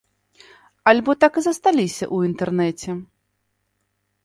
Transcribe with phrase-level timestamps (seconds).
[0.91, 2.99] Альбо так і засталіся ў інтэрнэце?